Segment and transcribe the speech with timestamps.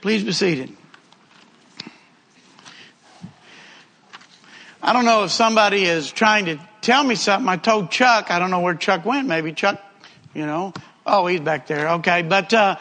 [0.00, 0.74] Please be seated.
[4.82, 7.48] I don't know if somebody is trying to tell me something.
[7.48, 9.28] I told Chuck, I don't know where Chuck went.
[9.28, 9.78] Maybe Chuck,
[10.32, 10.72] you know.
[11.06, 11.88] Oh, he's back there.
[11.90, 12.22] Okay.
[12.22, 12.76] But, uh,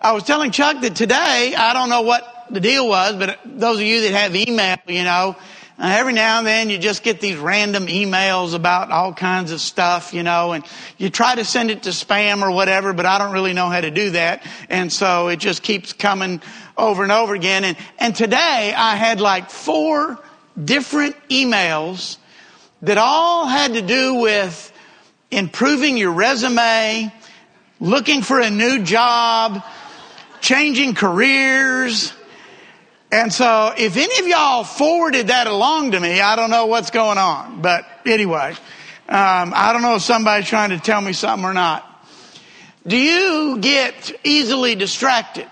[0.00, 3.76] I was telling Chuck that today, I don't know what the deal was, but those
[3.76, 5.36] of you that have email, you know,
[5.76, 9.60] uh, every now and then you just get these random emails about all kinds of
[9.60, 10.64] stuff, you know, and
[10.98, 13.80] you try to send it to spam or whatever, but I don't really know how
[13.80, 14.46] to do that.
[14.68, 16.40] And so it just keeps coming
[16.76, 17.64] over and over again.
[17.64, 20.18] And, and today I had like four
[20.62, 22.18] different emails
[22.82, 24.72] that all had to do with
[25.32, 27.12] improving your resume,
[27.80, 29.64] looking for a new job,
[30.40, 32.12] changing careers,
[33.14, 36.90] and so if any of y'all forwarded that along to me, I don't know what's
[36.90, 37.62] going on.
[37.62, 38.56] But anyway,
[39.08, 41.88] um, I don't know if somebody's trying to tell me something or not.
[42.84, 45.46] Do you get easily distracted?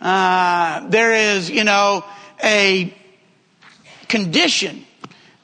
[0.00, 2.04] Uh, there is, you know,
[2.44, 2.94] a
[4.06, 4.84] condition.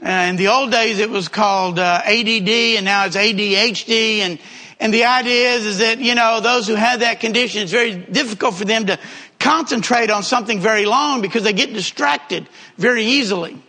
[0.00, 4.18] Uh, in the old days, it was called uh, ADD, and now it's ADHD.
[4.18, 4.38] And
[4.78, 7.94] and the idea is, is that you know those who have that condition, it's very
[7.96, 8.98] difficult for them to
[9.44, 13.62] concentrate on something very long because they get distracted very easily.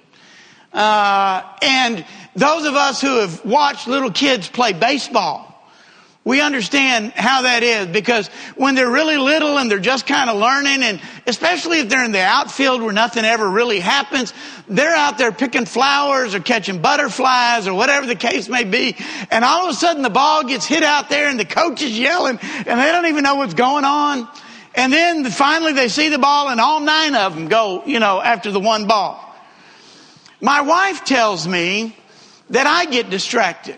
[0.72, 5.52] Uh, and those of us who have watched little kids play baseball,
[6.24, 10.38] we understand how that is because when they're really little and they're just kind of
[10.38, 14.34] learning and especially if they're in the outfield where nothing ever really happens,
[14.70, 18.96] they're out there picking flowers or catching butterflies or whatever the case may be.
[19.30, 22.00] And all of a sudden the ball gets hit out there and the coach is
[22.00, 24.28] yelling and they don't even know what's going on.
[24.76, 28.22] And then finally they see the ball and all nine of them go, you know,
[28.22, 29.22] after the one ball.
[30.42, 31.96] My wife tells me
[32.50, 33.78] that I get distracted.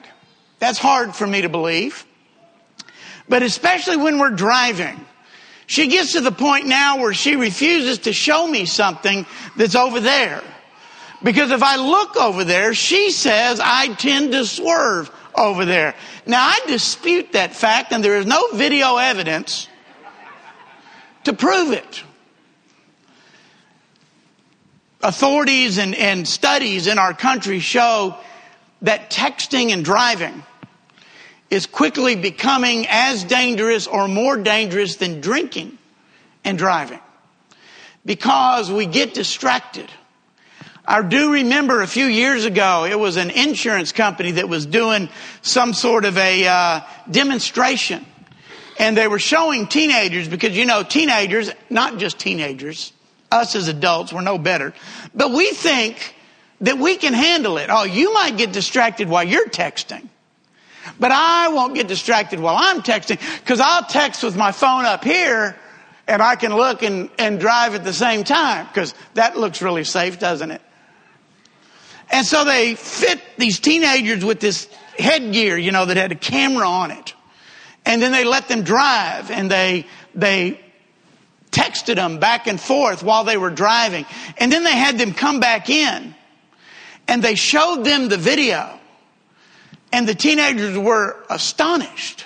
[0.59, 2.05] That's hard for me to believe.
[3.29, 5.05] But especially when we're driving.
[5.67, 9.25] She gets to the point now where she refuses to show me something
[9.55, 10.41] that's over there.
[11.21, 15.93] Because if I look over there, she says I tend to swerve over there.
[16.25, 19.67] Now I dispute that fact and there is no video evidence
[21.27, 22.03] to prove it.
[25.01, 28.17] Authorities and, and studies in our country show
[28.81, 30.43] that texting and driving
[31.49, 35.77] is quickly becoming as dangerous or more dangerous than drinking
[36.45, 36.99] and driving
[38.05, 39.89] because we get distracted.
[40.85, 45.09] I do remember a few years ago, it was an insurance company that was doing
[45.41, 48.05] some sort of a uh, demonstration
[48.79, 52.93] and they were showing teenagers because you know teenagers not just teenagers
[53.31, 54.73] us as adults we're no better.
[55.13, 56.15] But we think
[56.61, 57.69] that we can handle it.
[57.69, 60.07] Oh you might get distracted while you're texting.
[60.99, 65.03] But i won't get distracted while i'm texting because i'll text with my phone up
[65.03, 65.57] here
[66.07, 69.83] and i can look and, and drive at the same time because that looks really
[69.83, 70.61] safe doesn't it?
[72.09, 76.67] And so they fit these teenagers with this headgear you know that had a camera
[76.67, 77.13] on it
[77.87, 80.59] and then they let them drive and they, they
[81.51, 84.05] texted them back and forth while they were driving.
[84.37, 86.13] And then they had them come back in
[87.07, 88.77] and they showed them the video.
[89.93, 92.25] And the teenagers were astonished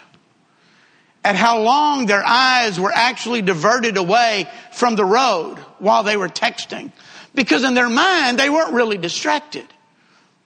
[1.24, 6.28] at how long their eyes were actually diverted away from the road while they were
[6.28, 6.92] texting.
[7.36, 9.68] Because in their mind, they weren't really distracted.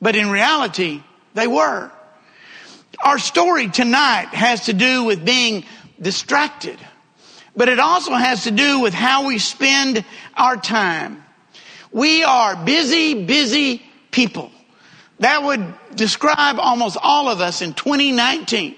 [0.02, 1.02] But in reality,
[1.36, 1.90] they were.
[3.04, 5.66] Our story tonight has to do with being
[6.02, 6.80] distracted,
[7.56, 10.04] but it also has to do with how we spend
[10.36, 11.24] our time.
[11.92, 14.52] We are busy, busy people.
[15.20, 18.76] That would describe almost all of us in 2019.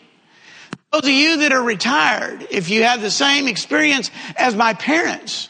[0.92, 5.50] Those of you that are retired, if you have the same experience as my parents,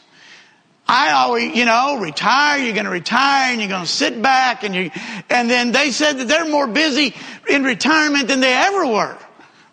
[0.88, 4.64] I always, you know, retire, you're going to retire and you're going to sit back
[4.64, 4.90] and you,
[5.28, 7.14] and then they said that they're more busy
[7.46, 9.18] in retirement than they ever were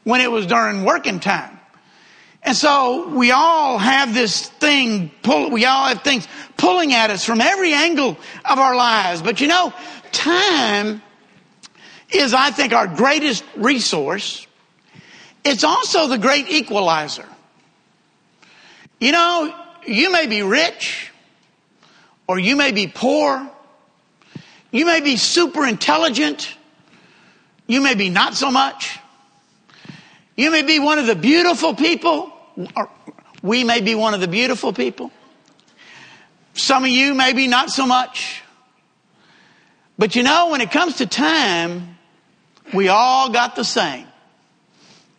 [0.03, 1.58] when it was during working time.
[2.44, 6.28] And so we all have this thing pull, we all have things
[6.58, 9.22] pulling at us from every angle of our lives.
[9.22, 9.73] But you know,
[10.12, 11.02] time
[12.09, 14.46] is, I think, our greatest resource.
[15.46, 17.28] It's also the great equalizer.
[19.00, 21.11] You know, you may be rich
[22.28, 23.49] or you may be poor.
[24.72, 26.53] You may be super intelligent.
[27.67, 28.99] You may be not so much.
[30.35, 32.32] You may be one of the beautiful people.
[32.76, 32.90] Or
[33.41, 35.11] we may be one of the beautiful people.
[36.53, 38.41] Some of you maybe not so much.
[39.97, 41.97] But you know, when it comes to time,
[42.73, 44.08] we all got the same.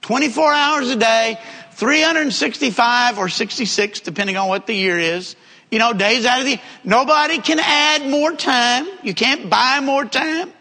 [0.02, 1.38] 24 hours a day,
[1.76, 5.36] 365 or 66, depending on what the year is.
[5.70, 8.88] You know, days out of the nobody can add more time.
[9.02, 10.52] You can't buy more time.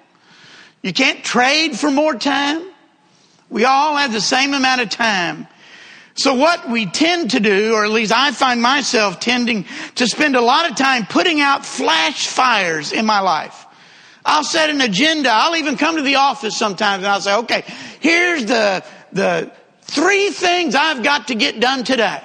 [0.82, 2.64] You can't trade for more time.
[3.50, 5.48] We all have the same amount of time.
[6.16, 9.66] So what we tend to do, or at least I find myself tending
[9.96, 13.66] to spend a lot of time putting out flash fires in my life.
[14.26, 15.30] I'll set an agenda.
[15.32, 17.64] I'll even come to the office sometimes and I'll say, okay,
[18.00, 19.52] here's the, the
[19.86, 22.22] three things I've got to get done today.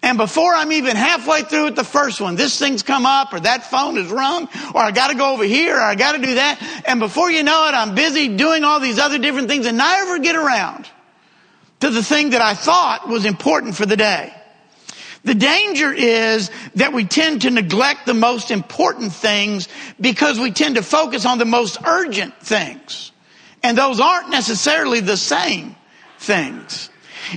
[0.00, 3.40] And before I'm even halfway through with the first one, this thing's come up or
[3.40, 6.82] that phone is rung or I gotta go over here or I gotta do that.
[6.86, 10.20] And before you know it, I'm busy doing all these other different things and never
[10.20, 10.88] get around
[11.80, 14.32] to the thing that I thought was important for the day.
[15.24, 19.68] The danger is that we tend to neglect the most important things
[20.00, 23.10] because we tend to focus on the most urgent things.
[23.64, 25.74] And those aren't necessarily the same
[26.18, 26.90] things.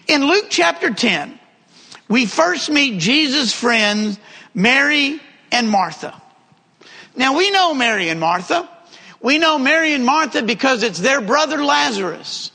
[0.07, 1.39] In Luke chapter 10,
[2.07, 4.19] we first meet Jesus' friends,
[4.53, 5.19] Mary
[5.51, 6.19] and Martha.
[7.15, 8.69] Now we know Mary and Martha.
[9.21, 12.51] We know Mary and Martha because it's their brother Lazarus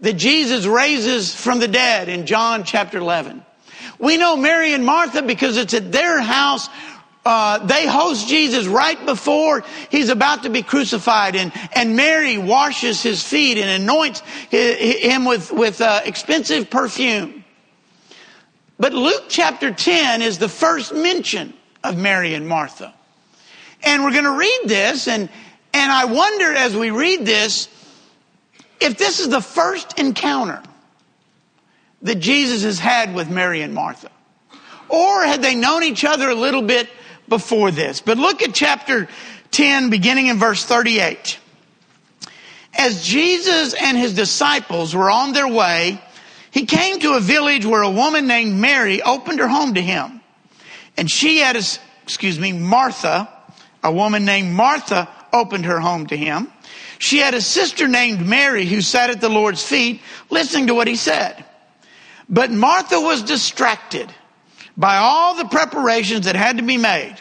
[0.00, 3.44] that Jesus raises from the dead in John chapter 11.
[3.98, 6.68] We know Mary and Martha because it's at their house.
[7.26, 13.02] Uh, they host Jesus right before he's about to be crucified, and and Mary washes
[13.02, 14.20] his feet and anoints
[14.50, 17.44] him with with uh, expensive perfume.
[18.78, 21.52] But Luke chapter ten is the first mention
[21.82, 22.94] of Mary and Martha,
[23.82, 25.28] and we're going to read this, and
[25.74, 27.68] and I wonder as we read this
[28.78, 30.62] if this is the first encounter
[32.02, 34.12] that Jesus has had with Mary and Martha,
[34.88, 36.88] or had they known each other a little bit
[37.28, 38.00] before this?
[38.00, 39.08] But look at chapter
[39.50, 41.38] 10, beginning in verse 38.
[42.78, 46.00] As Jesus and his disciples were on their way,
[46.50, 50.20] he came to a village where a woman named Mary opened her home to him.
[50.96, 51.62] And she had a,
[52.02, 53.28] excuse me, Martha,
[53.82, 56.50] a woman named Martha opened her home to him.
[56.98, 60.00] She had a sister named Mary who sat at the Lord's feet
[60.30, 61.44] listening to what he said.
[62.28, 64.12] But Martha was distracted
[64.76, 67.16] by all the preparations that had to be made.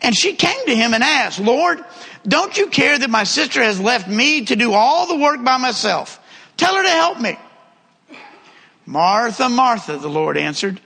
[0.00, 1.84] And she came to him and asked, Lord,
[2.26, 5.56] don't you care that my sister has left me to do all the work by
[5.56, 6.20] myself?
[6.56, 7.38] Tell her to help me.
[8.86, 10.80] Martha, Martha, the Lord answered,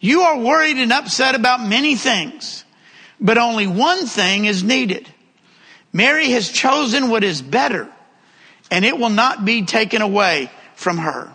[0.00, 2.64] you are worried and upset about many things,
[3.20, 5.08] but only one thing is needed.
[5.92, 7.88] Mary has chosen what is better,
[8.70, 11.32] and it will not be taken away from her.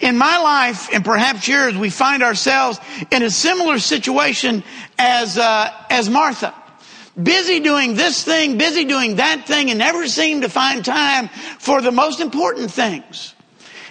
[0.00, 2.80] In my life, and perhaps yours, we find ourselves
[3.10, 4.64] in a similar situation
[4.98, 6.54] as uh, as Martha,
[7.22, 11.82] busy doing this thing, busy doing that thing, and never seem to find time for
[11.82, 13.34] the most important things.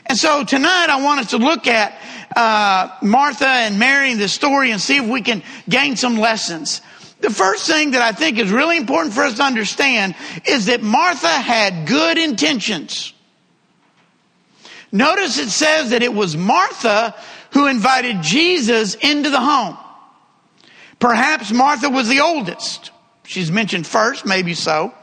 [0.08, 2.02] And so tonight, I want us to look at
[2.36, 6.82] uh, Martha and Mary and the story and see if we can gain some lessons.
[7.22, 10.16] The first thing that I think is really important for us to understand
[10.46, 13.14] is that Martha had good intentions.
[14.92, 17.16] Notice it says that it was Martha
[17.52, 19.78] who invited Jesus into the home.
[21.00, 22.92] Perhaps Martha was the oldest.
[23.24, 24.94] She's mentioned first, maybe so.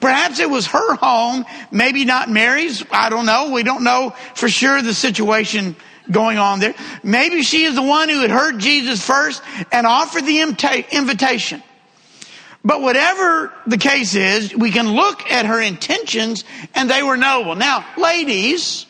[0.00, 2.84] Perhaps it was her home, maybe not Mary's.
[2.90, 3.50] I don't know.
[3.52, 5.76] We don't know for sure the situation
[6.10, 6.74] going on there.
[7.04, 9.40] Maybe she is the one who had heard Jesus first
[9.70, 11.62] and offered the invitation.
[12.64, 16.44] But whatever the case is, we can look at her intentions
[16.74, 17.54] and they were noble.
[17.54, 18.86] Now, ladies,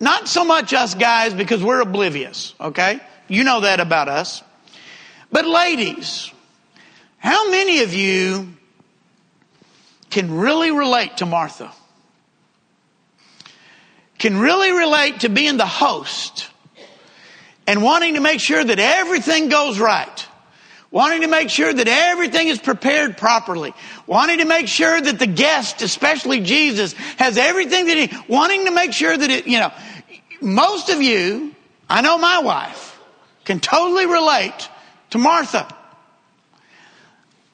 [0.00, 3.00] not so much us guys because we're oblivious, okay?
[3.28, 4.42] You know that about us.
[5.30, 6.32] But ladies,
[7.18, 8.48] how many of you
[10.10, 11.70] can really relate to Martha?
[14.20, 16.48] can really relate to being the host
[17.66, 20.26] and wanting to make sure that everything goes right.
[20.92, 23.72] Wanting to make sure that everything is prepared properly.
[24.06, 28.72] Wanting to make sure that the guest, especially Jesus, has everything that he, wanting to
[28.72, 29.72] make sure that it, you know,
[30.40, 31.54] most of you,
[31.88, 32.98] I know my wife,
[33.44, 34.68] can totally relate
[35.10, 35.68] to Martha.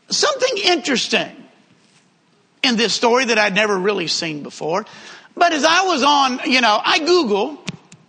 [0.08, 1.30] Something interesting
[2.62, 4.84] in this story that I'd never really seen before.
[5.36, 7.62] But as I was on, you know, I Google,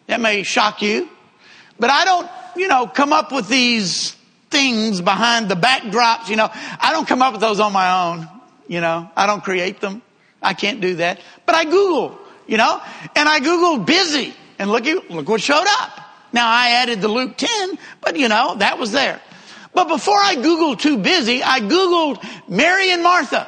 [0.07, 1.10] that may shock you,
[1.79, 4.15] but I don't, you know, come up with these
[4.50, 6.50] things behind the backdrops, you know.
[6.51, 8.27] I don't come up with those on my own,
[8.67, 9.10] you know.
[9.15, 10.01] I don't create them.
[10.41, 11.19] I can't do that.
[11.46, 12.17] But I Google,
[12.48, 12.81] you know,
[13.15, 16.00] and I Googled busy and look, look what showed up.
[16.34, 19.22] Now I added the Luke 10, but you know, that was there.
[19.74, 23.48] But before I Googled too busy, I Googled Mary and Martha.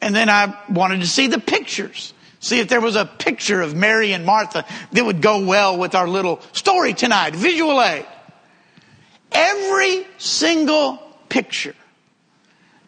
[0.00, 3.76] And then I wanted to see the pictures See if there was a picture of
[3.76, 7.36] Mary and Martha that would go well with our little story tonight.
[7.36, 8.04] Visual aid.
[9.30, 11.76] Every single picture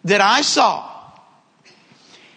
[0.02, 0.90] that I saw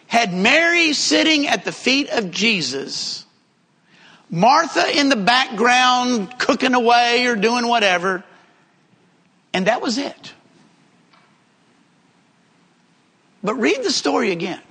[0.06, 3.26] had Mary sitting at the feet of Jesus,
[4.30, 8.24] Martha in the background cooking away or doing whatever,
[9.54, 10.34] and that was it.
[13.44, 14.62] But read the story again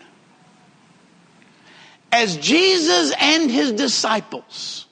[2.16, 4.86] as Jesus and his disciples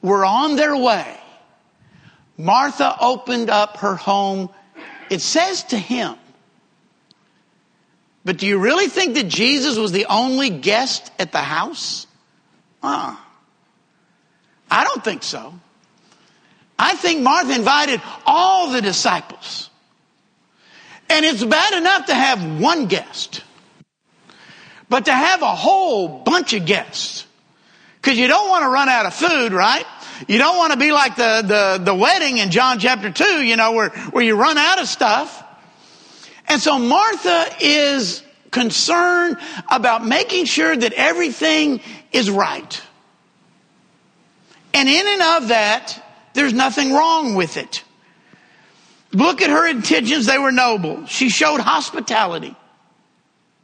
[0.00, 1.16] were on their way,
[2.38, 4.48] Martha opened up her home.
[5.10, 6.16] It says to him,
[8.24, 12.06] but do you really think that Jesus was the only guest at the house?
[12.82, 13.16] Uh,
[14.70, 15.54] I don't think so.
[16.78, 19.68] I think Martha invited all the disciples.
[21.10, 23.42] And it's bad enough to have one guest.
[24.88, 27.26] But to have a whole bunch of guests,
[28.00, 29.84] because you don't want to run out of food, right?
[30.26, 33.56] You don't want to be like the, the, the wedding in John chapter 2, you
[33.56, 35.44] know, where, where you run out of stuff.
[36.48, 39.36] And so Martha is concerned
[39.70, 41.80] about making sure that everything
[42.12, 42.80] is right.
[44.72, 46.02] And in and of that,
[46.34, 47.82] there's nothing wrong with it.
[49.12, 51.06] Look at her intentions, they were noble.
[51.06, 52.54] She showed hospitality.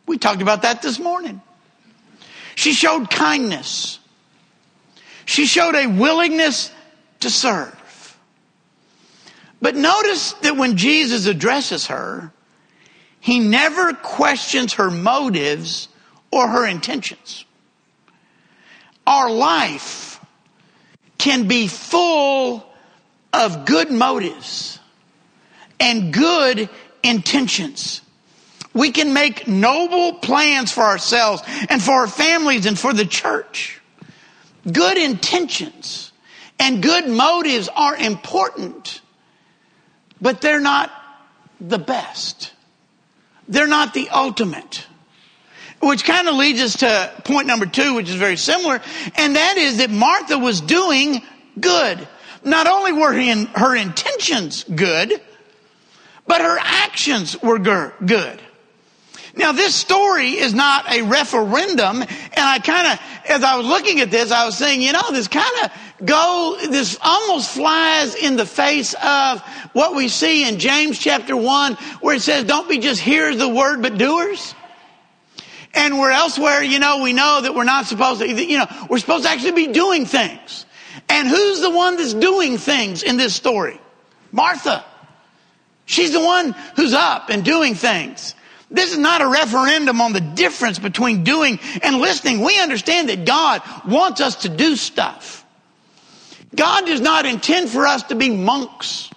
[0.06, 1.40] We talked about that this morning.
[2.56, 3.98] She showed kindness.
[5.24, 6.70] She showed a willingness
[7.20, 7.72] to serve.
[9.60, 12.32] But notice that when Jesus addresses her,
[13.20, 15.88] he never questions her motives
[16.30, 17.44] or her intentions.
[19.06, 20.05] Our life
[21.18, 22.66] can be full
[23.32, 24.78] of good motives
[25.78, 26.68] and good
[27.02, 28.00] intentions.
[28.72, 33.80] We can make noble plans for ourselves and for our families and for the church.
[34.70, 36.12] Good intentions
[36.58, 39.00] and good motives are important,
[40.20, 40.90] but they're not
[41.60, 42.52] the best.
[43.48, 44.86] They're not the ultimate.
[45.80, 48.80] Which kind of leads us to point number two, which is very similar,
[49.16, 51.22] and that is that Martha was doing
[51.60, 52.08] good.
[52.44, 55.20] Not only were her intentions good,
[56.26, 58.40] but her actions were good.
[59.36, 64.00] Now, this story is not a referendum, and I kind of, as I was looking
[64.00, 68.36] at this, I was saying, you know, this kind of go, this almost flies in
[68.36, 69.42] the face of
[69.74, 73.40] what we see in James chapter 1, where it says, don't be just hearers of
[73.40, 74.54] the word, but doers.
[75.76, 78.98] And where elsewhere, you know, we know that we're not supposed to, you know, we're
[78.98, 80.64] supposed to actually be doing things.
[81.08, 83.78] And who's the one that's doing things in this story?
[84.32, 84.84] Martha.
[85.84, 88.34] She's the one who's up and doing things.
[88.70, 92.40] This is not a referendum on the difference between doing and listening.
[92.40, 95.44] We understand that God wants us to do stuff.
[96.54, 99.10] God does not intend for us to be monks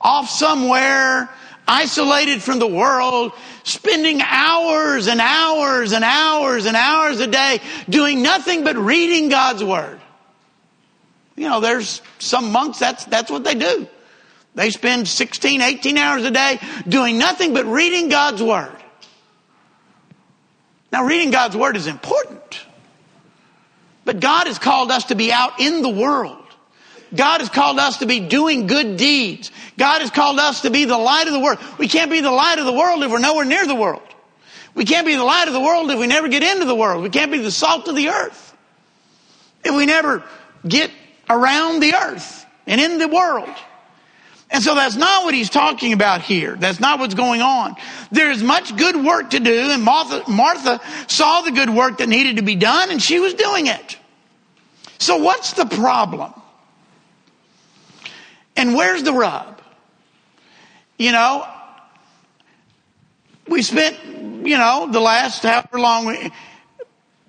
[0.00, 1.28] off somewhere,
[1.68, 3.32] isolated from the world,
[3.62, 9.62] spending hours and hours and hours and hours a day doing nothing but reading God's
[9.62, 10.00] Word.
[11.36, 13.86] You know, there's some monks, that's, that's what they do.
[14.54, 16.58] They spend 16, 18 hours a day
[16.88, 18.74] doing nothing but reading God's Word.
[20.90, 22.64] Now, reading God's Word is important.
[24.04, 26.47] But God has called us to be out in the world.
[27.14, 29.50] God has called us to be doing good deeds.
[29.76, 31.58] God has called us to be the light of the world.
[31.78, 34.02] We can't be the light of the world if we're nowhere near the world.
[34.74, 37.02] We can't be the light of the world if we never get into the world.
[37.02, 38.56] We can't be the salt of the earth
[39.64, 40.22] if we never
[40.66, 40.90] get
[41.28, 43.54] around the earth and in the world.
[44.50, 46.56] And so that's not what he's talking about here.
[46.56, 47.76] That's not what's going on.
[48.10, 52.36] There's much good work to do, and Martha, Martha saw the good work that needed
[52.36, 53.98] to be done, and she was doing it.
[54.98, 56.32] So what's the problem?
[58.58, 59.62] And where's the rub?
[60.98, 61.46] You know,
[63.46, 63.96] we spent,
[64.44, 66.32] you know, the last however long, we,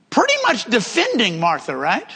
[0.09, 2.11] pretty much defending Martha, right?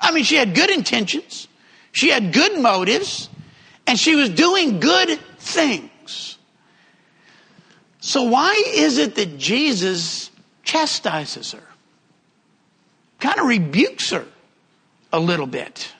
[0.00, 1.46] I mean, she had good intentions.
[1.92, 3.28] She had good motives
[3.86, 6.38] and she was doing good things.
[8.00, 10.32] So, why is it that Jesus
[10.64, 11.62] chastises her?
[13.20, 14.26] Kind of rebukes her
[15.12, 15.92] a little bit.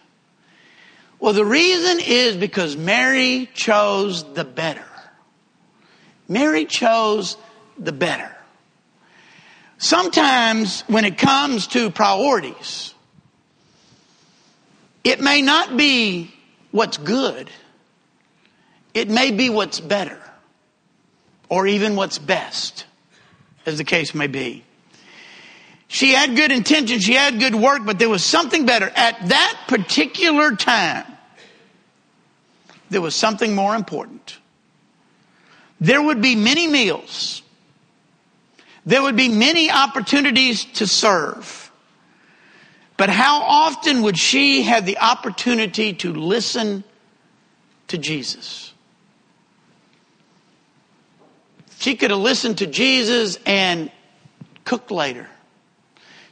[1.18, 4.84] Well, the reason is because Mary chose the better.
[6.28, 7.36] Mary chose
[7.78, 8.34] the better.
[9.78, 12.94] Sometimes when it comes to priorities,
[15.04, 16.34] it may not be
[16.70, 17.50] what's good
[18.96, 20.18] it may be what's better
[21.50, 22.86] or even what's best,
[23.66, 24.64] as the case may be.
[25.88, 28.90] She had good intentions, she had good work, but there was something better.
[28.94, 31.04] At that particular time,
[32.90, 34.38] there was something more important.
[35.80, 37.42] There would be many meals.
[38.84, 41.70] There would be many opportunities to serve.
[42.96, 46.82] But how often would she have the opportunity to listen
[47.88, 48.72] to Jesus?
[51.78, 53.90] She could have listened to Jesus and
[54.64, 55.28] cooked later.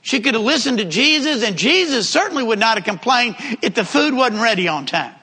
[0.04, 3.86] She could have listened to Jesus, and Jesus certainly would not have complained if the
[3.86, 5.14] food wasn't ready on time.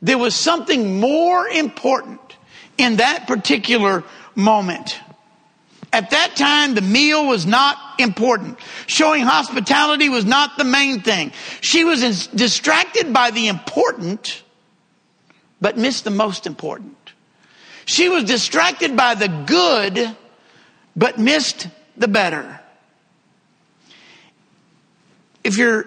[0.00, 2.20] There was something more important
[2.78, 4.04] in that particular
[4.36, 4.96] moment.
[5.92, 8.60] At that time, the meal was not important.
[8.86, 11.32] Showing hospitality was not the main thing.
[11.62, 14.44] She was distracted by the important,
[15.60, 16.96] but missed the most important.
[17.86, 20.16] She was distracted by the good,
[20.94, 22.60] but missed the better.
[25.44, 25.86] If you're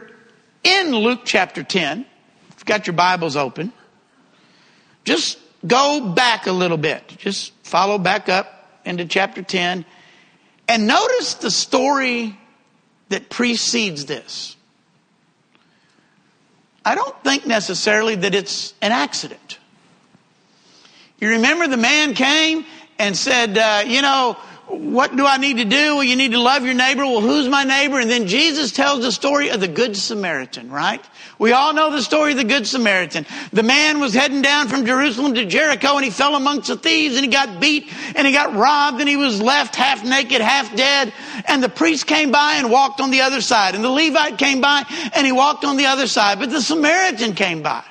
[0.64, 3.74] in Luke chapter 10, if you've got your Bibles open,
[5.04, 7.08] just go back a little bit.
[7.18, 9.84] Just follow back up into chapter 10
[10.68, 12.38] and notice the story
[13.10, 14.56] that precedes this.
[16.86, 19.60] I don't think necessarily that it's an accident.
[21.20, 22.66] You remember the man came
[23.00, 24.38] and said, uh, you know,
[24.68, 25.96] what do I need to do?
[25.96, 27.06] Well, you need to love your neighbor.
[27.06, 28.00] Well, who's my neighbor?
[28.02, 31.04] And then Jesus tells the story of the Good Samaritan, right?
[31.40, 33.26] We all know the story of the Good Samaritan.
[33.54, 37.16] The man was heading down from Jerusalem to Jericho and he fell amongst the thieves
[37.16, 40.76] and he got beat and he got robbed and he was left half naked, half
[40.76, 41.14] dead.
[41.46, 43.74] And the priest came by and walked on the other side.
[43.74, 44.84] And the Levite came by
[45.16, 46.40] and he walked on the other side.
[46.40, 47.86] But the Samaritan came by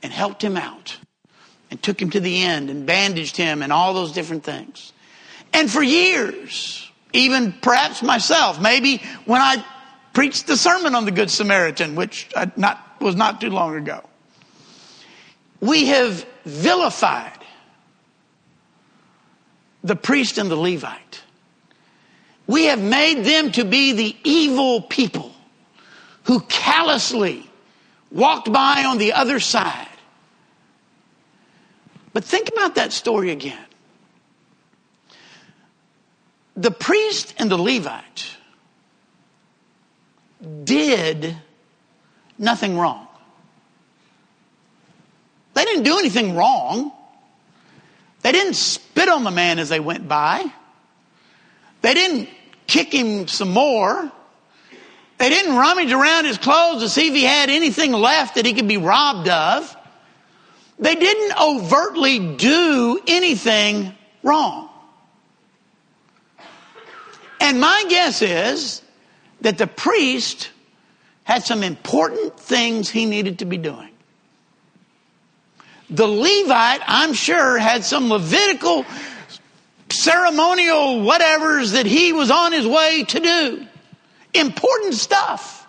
[0.00, 0.96] and helped him out
[1.72, 4.91] and took him to the end and bandaged him and all those different things.
[5.52, 9.64] And for years, even perhaps myself, maybe when I
[10.12, 14.02] preached the sermon on the Good Samaritan, which not, was not too long ago,
[15.60, 17.38] we have vilified
[19.84, 21.22] the priest and the Levite.
[22.46, 25.32] We have made them to be the evil people
[26.24, 27.48] who callously
[28.10, 29.88] walked by on the other side
[32.12, 33.64] but think about that story again.
[36.56, 38.36] The priest and the Levite
[40.64, 41.36] did
[42.38, 43.06] nothing wrong.
[45.54, 46.92] They didn't do anything wrong.
[48.22, 50.44] They didn't spit on the man as they went by.
[51.82, 52.28] They didn't
[52.66, 54.10] kick him some more.
[55.18, 58.52] They didn't rummage around his clothes to see if he had anything left that he
[58.54, 59.76] could be robbed of.
[60.78, 64.68] They didn't overtly do anything wrong.
[67.52, 68.80] And my guess is
[69.42, 70.48] that the priest
[71.24, 73.90] had some important things he needed to be doing.
[75.90, 78.86] The Levite, I'm sure, had some Levitical
[79.90, 83.66] ceremonial whatevers that he was on his way to do.
[84.32, 85.66] Important stuff.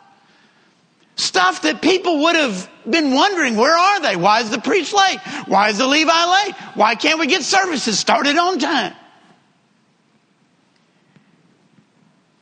[1.18, 4.16] Stuff that people would have been wondering, where are they?
[4.16, 5.20] Why is the priest late?
[5.48, 6.56] Why is the Levi late?
[6.76, 8.94] Why can't we get services started on time?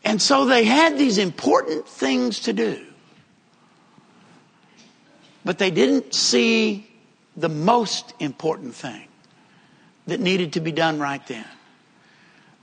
[0.04, 2.86] And so they had these important things to do.
[5.46, 6.88] But they didn't see
[7.36, 9.08] the most important thing
[10.08, 11.46] that needed to be done right then.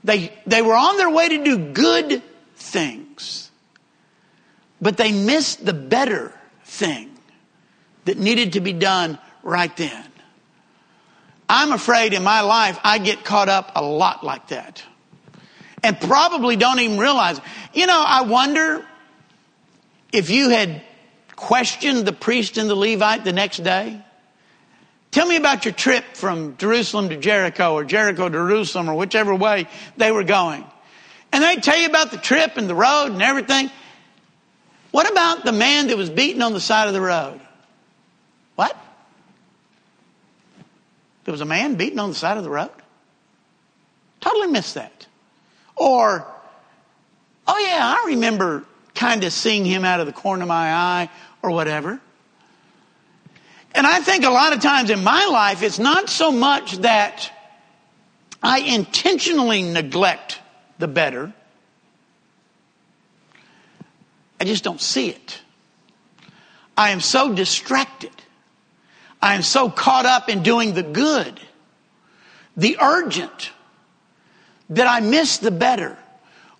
[0.03, 2.21] They, they were on their way to do good
[2.55, 3.51] things.
[4.81, 7.17] But they missed the better thing
[8.05, 10.05] that needed to be done right then.
[11.49, 14.83] I'm afraid in my life I get caught up a lot like that.
[15.83, 17.39] And probably don't even realize.
[17.73, 18.85] You know, I wonder
[20.11, 20.81] if you had
[21.35, 24.01] questioned the priest and the Levite the next day.
[25.11, 29.33] Tell me about your trip from Jerusalem to Jericho or Jericho to Jerusalem or whichever
[29.33, 30.63] way they were going.
[31.31, 33.71] And they tell you about the trip and the road and everything.
[34.91, 37.39] What about the man that was beaten on the side of the road?
[38.55, 38.75] What?
[41.25, 42.71] There was a man beaten on the side of the road?
[44.19, 45.07] Totally missed that.
[45.79, 46.27] Or,
[47.47, 51.09] oh yeah, I remember kind of seeing him out of the corner of my eye
[51.41, 51.99] or whatever.
[53.73, 57.31] And I think a lot of times in my life, it's not so much that
[58.43, 60.39] I intentionally neglect
[60.79, 61.33] the better.
[64.39, 65.41] I just don't see it.
[66.75, 68.11] I am so distracted.
[69.21, 71.39] I am so caught up in doing the good,
[72.55, 73.51] the urgent,
[74.69, 75.97] that I miss the better.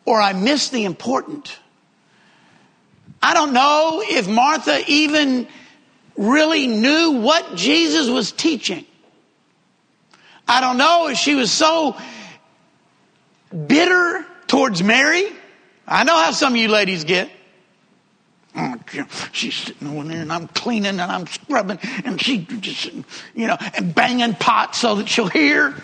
[0.05, 1.55] or I miss the important.
[3.21, 5.47] I don't know if Martha even
[6.17, 8.85] really knew what Jesus was teaching.
[10.47, 11.95] I don't know if she was so
[13.67, 15.25] bitter towards Mary.
[15.87, 17.29] I know how some of you ladies get.
[18.55, 18.75] Oh,
[19.31, 22.85] she's sitting over there and I'm cleaning and I'm scrubbing and she just,
[23.35, 25.75] you know, and banging pots so that she'll hear.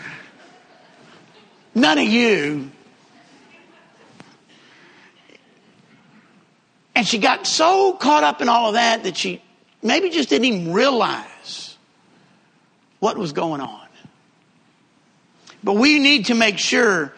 [1.75, 2.71] None of you.
[6.95, 9.41] And she got so caught up in all of that that she
[9.83, 11.77] maybe just didn't even realize
[12.99, 13.81] what was going on.
[15.61, 17.13] But we need to make sure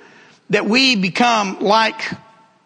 [0.50, 2.02] that we become like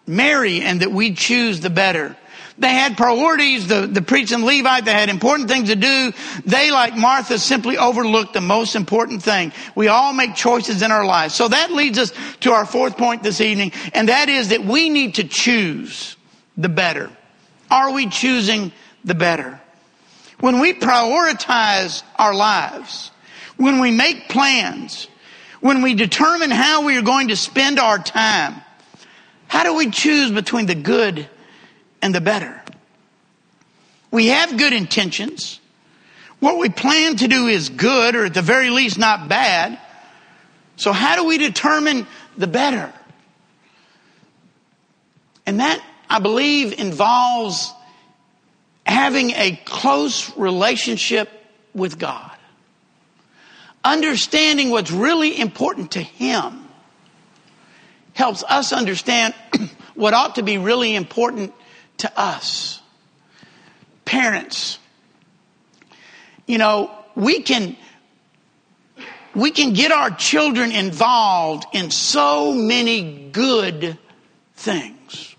[0.07, 2.15] Mary and that we choose the better.
[2.57, 6.11] They had priorities, the, the priest and Levite, they had important things to do.
[6.45, 9.53] They, like Martha, simply overlooked the most important thing.
[9.75, 11.33] We all make choices in our lives.
[11.33, 12.11] So that leads us
[12.41, 16.17] to our fourth point this evening, and that is that we need to choose
[16.57, 17.09] the better.
[17.69, 18.71] Are we choosing
[19.05, 19.59] the better?
[20.39, 23.11] When we prioritize our lives,
[23.57, 25.07] when we make plans,
[25.61, 28.61] when we determine how we are going to spend our time,
[29.47, 31.29] how do we choose between the good
[32.01, 32.61] and the better.
[34.09, 35.59] We have good intentions.
[36.39, 39.79] What we plan to do is good, or at the very least, not bad.
[40.75, 42.91] So, how do we determine the better?
[45.45, 47.71] And that, I believe, involves
[48.85, 51.29] having a close relationship
[51.73, 52.35] with God,
[53.83, 56.67] understanding what's really important to Him
[58.13, 59.33] helps us understand
[59.95, 61.53] what ought to be really important
[62.01, 62.81] to us.
[64.05, 64.79] Parents,
[66.47, 67.77] you know, we can
[69.33, 73.97] we can get our children involved in so many good
[74.55, 75.35] things.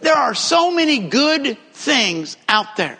[0.00, 2.98] There are so many good things out there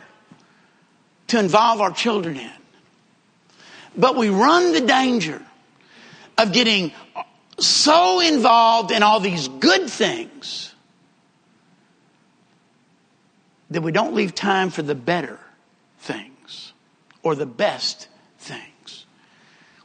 [1.26, 2.50] to involve our children in.
[3.96, 5.42] But we run the danger
[6.38, 6.92] of getting
[7.58, 10.69] so involved in all these good things
[13.70, 15.38] that we don't leave time for the better
[16.00, 16.72] things
[17.22, 19.06] or the best things.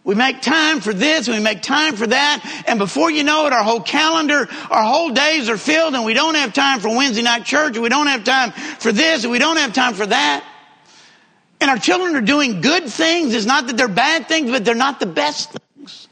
[0.04, 2.64] We make time for this and we make time for that.
[2.68, 6.14] And before you know it, our whole calendar, our whole days are filled and we
[6.14, 9.32] don't have time for Wednesday night church and we don't have time for this and
[9.32, 10.44] we don't have time for that.
[11.60, 13.34] And our children are doing good things.
[13.34, 16.08] It's not that they're bad things, but they're not the best things.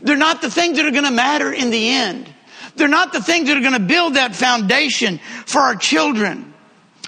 [0.00, 2.32] They're not the things that are going to matter in the end.
[2.76, 6.45] They're not the things that are going to build that foundation for our children.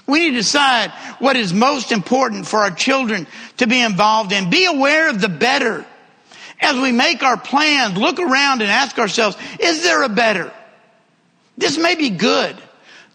[0.09, 4.49] We need to decide what is most important for our children to be involved in.
[4.49, 5.85] Be aware of the better.
[6.59, 10.51] As we make our plans, look around and ask ourselves, is there a better?
[11.57, 12.57] This may be good.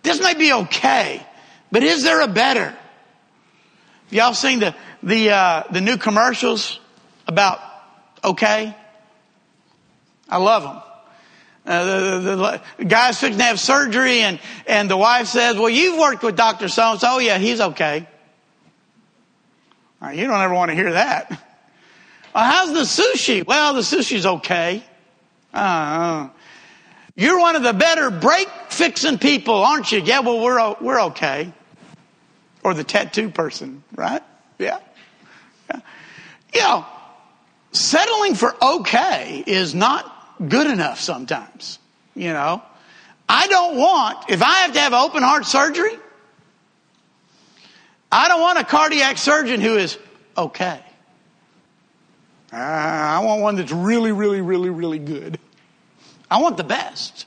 [0.02, 1.26] This may be okay.
[1.72, 2.74] But is there a better?
[4.11, 6.78] Y'all seen the, the, uh, the new commercials
[7.26, 7.61] about
[8.22, 8.74] okay?
[10.28, 10.93] I love them.
[11.66, 15.70] Uh, the, the, the, guy's fixing to have surgery and, and the wife says, well,
[15.70, 16.68] you've worked with Dr.
[16.68, 17.07] So and so.
[17.12, 18.07] Oh yeah, he's okay.
[20.12, 21.31] You don't ever want to hear that.
[22.35, 23.46] Well, how's the sushi?
[23.46, 24.83] Well, the sushi's okay.
[25.53, 26.29] Uh,
[27.14, 30.00] you're one of the better break fixing people, aren't you?
[30.00, 31.53] Yeah, well, we're, we're okay.
[32.62, 34.22] Or the tattoo person, right?
[34.59, 34.81] Yeah.
[35.70, 35.81] yeah.
[36.53, 36.87] You know,
[37.72, 40.13] settling for okay is not
[40.48, 41.78] good enough sometimes,
[42.14, 42.62] you know.
[43.28, 45.96] I don't want, if I have to have open heart surgery,
[48.12, 49.98] I don't want a cardiac surgeon who is
[50.37, 50.80] okay.
[52.52, 55.38] Uh, I want one that's really, really, really, really good.
[56.30, 57.26] I want the best.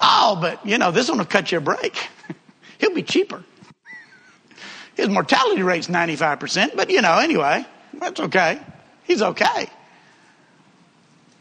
[0.00, 2.08] Oh, but you know, this one will cut you a break.
[2.78, 3.42] He'll be cheaper.
[4.94, 8.60] His mortality rate's 95%, but you know, anyway, that's okay.
[9.04, 9.68] He's okay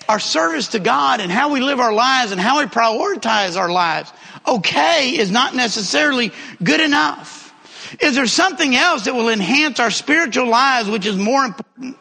[0.08, 3.72] our service to God and how we live our lives and how we prioritize our
[3.72, 4.12] lives.
[4.48, 7.54] Okay is not necessarily good enough.
[8.00, 11.98] Is there something else that will enhance our spiritual lives which is more important?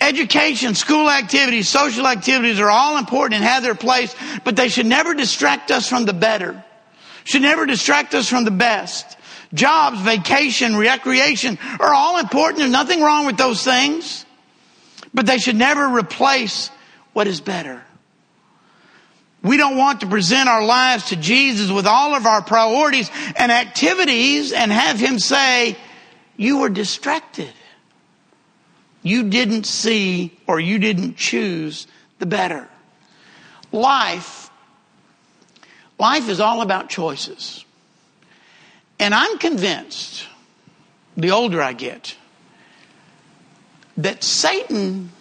[0.00, 4.86] Education, school activities, social activities are all important and have their place, but they should
[4.86, 6.62] never distract us from the better.
[7.24, 9.16] Should never distract us from the best.
[9.54, 12.58] Jobs, vacation, recreation are all important.
[12.58, 14.26] There's nothing wrong with those things,
[15.14, 16.70] but they should never replace
[17.12, 17.82] what is better.
[19.42, 23.50] We don't want to present our lives to Jesus with all of our priorities and
[23.50, 25.76] activities and have Him say,
[26.36, 27.52] You were distracted.
[29.02, 31.88] You didn't see or you didn't choose
[32.20, 32.68] the better.
[33.72, 34.42] Life
[36.02, 37.64] Life is all about choices.
[38.98, 40.26] And I'm convinced,
[41.16, 42.16] the older I get,
[43.96, 45.12] that Satan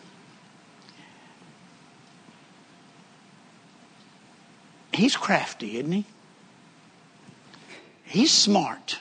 [5.01, 6.05] he's crafty, isn't he?
[8.05, 8.99] He's smart.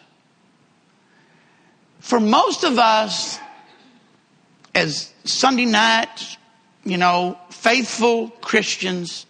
[1.98, 3.38] For most of us,
[4.74, 6.38] as Sunday night,
[6.84, 9.26] you know, faithful Christians,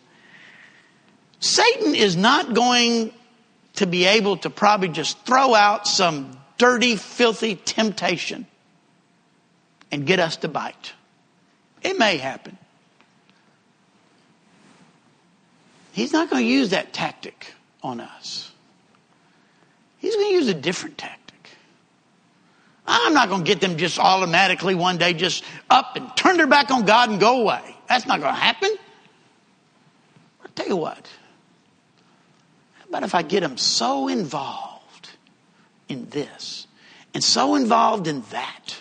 [1.40, 3.12] Satan is not going
[3.74, 8.46] to be able to probably just throw out some dirty, filthy temptation
[9.90, 10.92] and get us to bite.
[11.82, 12.58] It may happen.
[16.00, 18.50] He's not going to use that tactic on us.
[19.98, 21.50] He's going to use a different tactic.
[22.86, 26.46] I'm not going to get them just automatically one day just up and turn their
[26.46, 27.76] back on God and go away.
[27.86, 28.74] That's not going to happen.
[30.42, 31.06] I'll tell you what.
[32.78, 35.10] How about if I get them so involved
[35.86, 36.66] in this
[37.12, 38.80] and so involved in that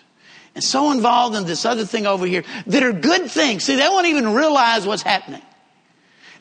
[0.55, 3.65] and so involved in this other thing over here that are good things.
[3.65, 5.41] See, they won't even realize what's happening.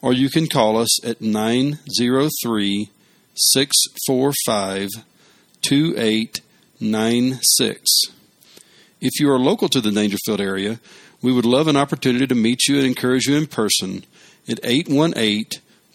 [0.00, 2.90] or you can call us at 903
[3.34, 4.90] 645
[5.62, 7.80] 2896.
[9.00, 10.80] If you are local to the Daingerfield area,
[11.20, 14.06] we would love an opportunity to meet you and encourage you in person
[14.48, 15.60] at 818